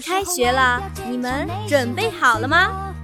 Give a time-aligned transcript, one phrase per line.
[0.00, 2.94] 开学了，你们准备好了吗？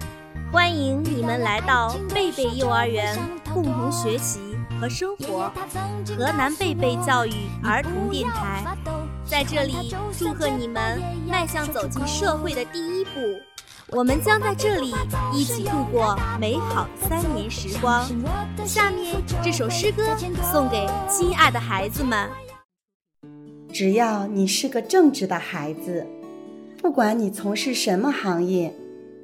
[0.51, 3.19] 欢迎你们来到贝贝幼儿园，
[3.53, 4.41] 共同学习
[4.81, 5.53] 和生活。
[6.17, 7.33] 河南贝贝教育
[7.63, 8.65] 儿童电台
[9.27, 13.21] 在这里祝贺你们迈向走进社会的第一步。
[13.89, 14.95] 我们将在这里
[15.33, 18.07] 一起度过美好的三年时光。
[18.67, 20.17] 下面这首诗歌
[20.51, 22.29] 送给亲爱的孩子们。
[23.73, 26.07] 只要你是个正直的孩子，
[26.89, 28.73] 不管你从事什么行业，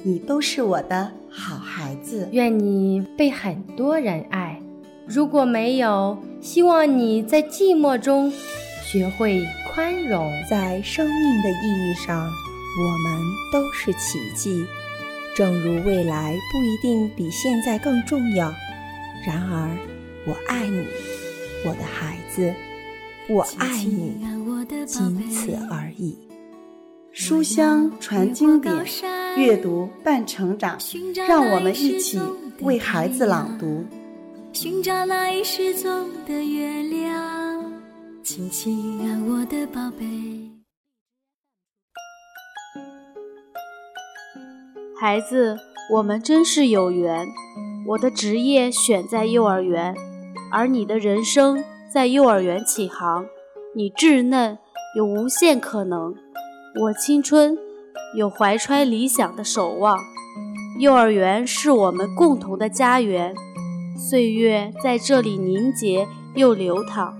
[0.02, 2.28] 你都是我的好孩子。
[2.30, 4.60] 愿你被很多人爱。
[5.06, 8.30] 如果没有，希望你在寂寞中
[8.84, 9.42] 学会
[9.72, 10.30] 宽容。
[10.50, 14.66] 在生命的意义上，我们都是奇迹。
[15.34, 18.52] 正如未来不一定比现在更重要，
[19.26, 19.70] 然而，
[20.26, 20.84] 我爱你，
[21.64, 22.52] 我的孩子。
[23.26, 24.18] 我爱你，
[24.84, 26.14] 仅此而已。
[27.26, 28.84] 书香传经典，
[29.38, 30.76] 阅读伴成长。
[31.26, 32.20] 让我们一起
[32.60, 33.82] 为孩子朗读。
[34.52, 37.72] 寻找那已失踪的月亮，
[38.22, 40.04] 亲亲啊，我的宝贝。
[45.00, 45.56] 孩子，
[45.92, 47.26] 我们真是有缘。
[47.86, 49.94] 我的职业选在幼儿园，
[50.52, 51.64] 而你的人生。
[51.90, 53.24] 在幼儿园起航，
[53.74, 54.58] 你稚嫩
[54.94, 56.12] 有无限可能；
[56.76, 57.56] 我青春
[58.16, 59.96] 有怀揣理想的守望。
[60.80, 63.32] 幼儿园是我们共同的家园，
[63.96, 67.14] 岁月在这里凝结又流淌。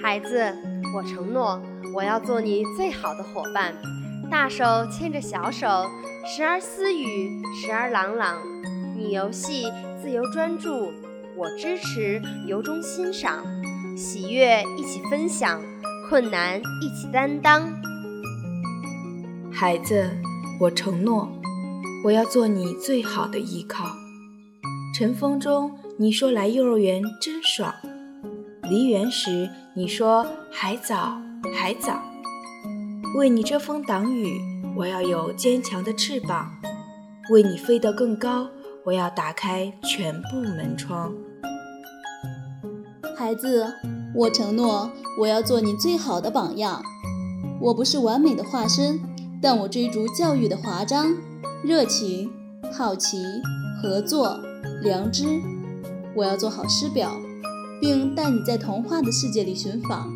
[0.00, 0.56] 孩子，
[0.94, 1.60] 我承诺，
[1.92, 3.74] 我要做你最好的伙伴，
[4.30, 5.66] 大手牵着小手，
[6.24, 8.36] 时而私语，时而朗朗。
[8.96, 9.64] 你游戏
[10.00, 10.92] 自由专注。
[11.36, 13.42] 我支持，由衷欣赏，
[13.96, 15.60] 喜悦一起分享，
[16.12, 17.66] 困难一起担当。
[19.50, 20.10] 孩子，
[20.60, 21.26] 我承诺，
[22.04, 23.86] 我要做你最好的依靠。
[24.94, 27.72] 晨风中，你说来幼儿园真爽；
[28.68, 31.16] 离园时，你说还早
[31.50, 31.98] 还早。
[33.16, 34.38] 为你遮风挡雨，
[34.76, 36.44] 我要有坚强的翅膀；
[37.32, 38.50] 为你飞得更高。
[38.84, 41.14] 我要打开全部门窗，
[43.16, 43.72] 孩子，
[44.14, 46.82] 我承诺我要做你最好的榜样。
[47.60, 49.00] 我不是完美的化身，
[49.40, 51.14] 但我追逐教育的华章，
[51.62, 52.30] 热情、
[52.72, 53.18] 好奇、
[53.80, 54.40] 合作、
[54.82, 55.24] 良知。
[56.16, 57.10] 我要做好师表，
[57.80, 60.10] 并带你在童话的世界里寻访。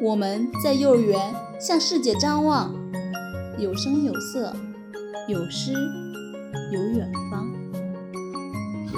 [0.00, 2.74] 我们在幼儿园向世界张望，
[3.58, 4.52] 有声有色，
[5.28, 5.72] 有诗，
[6.72, 7.48] 有远方。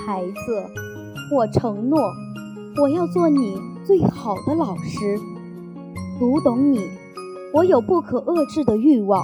[0.06, 0.34] 孩子，
[1.34, 1.98] 我承诺，
[2.80, 5.18] 我要做你最好的老师，
[6.18, 6.80] 读懂你。
[7.52, 9.22] 我有不可遏制的欲望。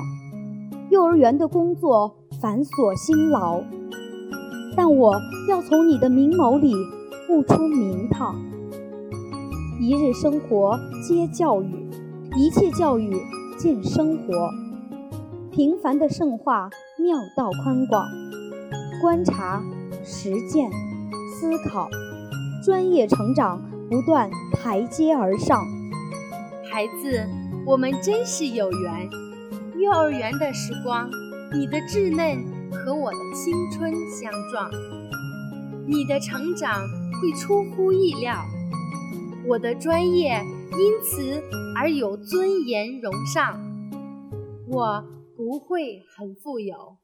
[0.91, 3.63] 幼儿园的工作繁琐辛劳，
[4.77, 5.19] 但我
[5.49, 6.75] 要从你的明眸里
[7.31, 8.37] 悟出名堂。
[9.81, 11.89] 一日生活皆教育，
[12.37, 13.17] 一切教育
[13.57, 14.51] 见生活。
[15.51, 16.69] 平凡的圣化，
[16.99, 18.05] 妙道宽广，
[19.01, 19.63] 观察。
[20.03, 20.71] 实践、
[21.29, 21.89] 思考、
[22.65, 23.61] 专业成长，
[23.91, 25.67] 不断台阶而上。
[26.71, 27.29] 孩子，
[27.67, 29.11] 我们真是有缘。
[29.81, 31.11] 幼儿园的时光，
[31.53, 34.71] 你的稚嫩和我的青春相撞，
[35.89, 36.87] 你的成长
[37.21, 38.45] 会出乎意料，
[39.49, 40.41] 我的专业
[40.79, 41.43] 因此
[41.77, 43.61] 而有尊严荣上。
[44.69, 45.05] 我
[45.37, 46.99] 不会很富有。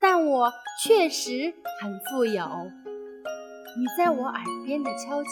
[0.00, 0.50] 但我
[0.82, 1.52] 确实
[1.82, 2.46] 很富有。
[3.76, 5.28] 你在我耳边的悄悄，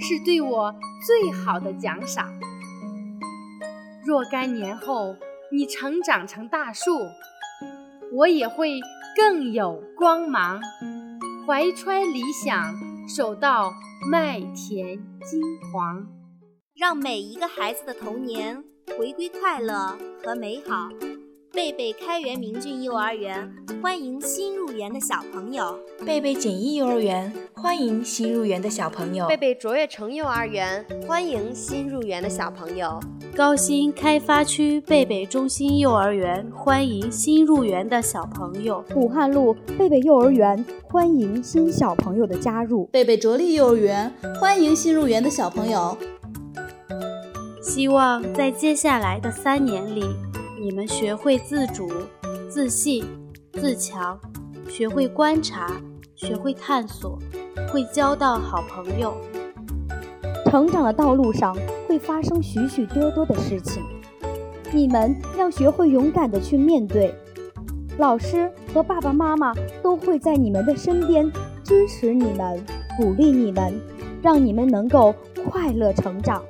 [0.00, 0.74] 是对我
[1.06, 2.28] 最好的奖赏。
[4.04, 5.16] 若干年后，
[5.50, 6.90] 你成长成大树，
[8.12, 8.80] 我也会
[9.16, 10.60] 更有光芒。
[11.46, 12.74] 怀揣理想，
[13.08, 13.72] 守到
[14.10, 15.42] 麦田金
[15.72, 16.06] 黄，
[16.74, 18.62] 让每一个孩子的童年
[18.98, 20.88] 回归快乐和美好。
[21.54, 23.48] 贝贝开元明郡幼儿园
[23.80, 25.78] 欢迎新入园的小朋友。
[26.04, 29.28] 贝贝锦艺幼儿园欢迎新入园的小朋友。
[29.28, 32.98] 贝贝卓越城幼儿园欢迎新入园的小朋友。
[33.36, 38.84] 高新开发区贝贝中心幼儿园欢迎新入园的小朋友。
[38.96, 42.86] 武汉路贝贝幼儿园欢迎新小朋友的加入。
[42.86, 45.96] 贝贝卓立幼儿园欢迎新入园的小朋友。
[47.62, 50.02] 希望在接下来的三年里。
[50.64, 51.90] 你们学会自主、
[52.48, 53.04] 自信、
[53.52, 54.18] 自强，
[54.66, 55.78] 学会观察，
[56.14, 57.18] 学会探索，
[57.70, 59.14] 会交到好朋友。
[60.46, 61.54] 成长的道路上
[61.86, 63.82] 会发生许许多多的事情，
[64.72, 67.14] 你们要学会勇敢的去面对。
[67.98, 69.52] 老师和爸爸妈妈
[69.82, 71.30] 都会在你们的身边，
[71.62, 72.64] 支持你们，
[72.96, 73.78] 鼓励你们，
[74.22, 75.14] 让你们能够
[75.46, 76.42] 快乐成长。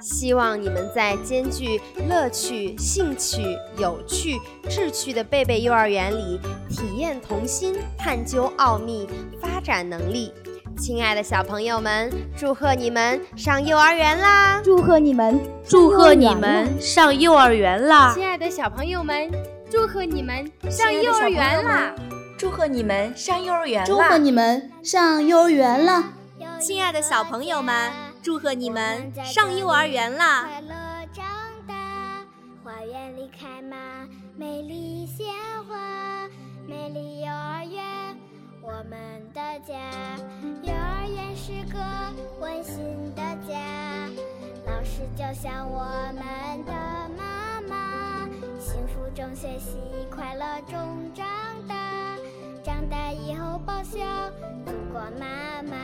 [0.00, 9.06] 希望你们在兼具乐趣、兴趣、有趣、志趣的贝贝幼儿园里，体验童心，探究奥秘，
[9.40, 10.32] 发展能力。
[10.78, 14.62] 亲爱的小朋友们，祝贺你们上幼儿园啦！
[14.64, 15.38] 祝贺你们，
[15.68, 18.14] 祝贺你们上幼儿园啦！
[18.14, 19.30] 亲爱的小朋友们，
[19.70, 21.94] 祝贺你们上幼儿园啦！
[22.38, 23.86] 祝贺你们上幼儿园啦！
[23.86, 26.14] 祝贺你们上幼儿园啦！
[26.58, 27.90] 亲爱的小朋友们，
[28.22, 30.42] 祝贺你们上幼儿园啦！
[30.42, 30.74] 快乐
[31.10, 31.24] 长
[31.66, 32.22] 大，
[32.62, 34.06] 花园里开满
[34.36, 35.26] 美丽鲜
[35.66, 36.28] 花，
[36.68, 37.82] 美丽幼儿园，
[38.60, 39.74] 我们的家。
[40.62, 41.80] 幼儿园是个
[42.40, 42.84] 温馨
[43.14, 43.56] 的家，
[44.66, 45.82] 老师就像我
[46.12, 46.72] 们的
[47.16, 48.28] 妈妈，
[48.58, 49.78] 幸福中学习，
[50.10, 51.26] 快乐中长
[51.66, 51.74] 大，
[52.62, 53.98] 长大以后报效
[54.66, 55.76] 祖国妈妈。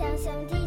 [0.00, 0.59] 想兄弟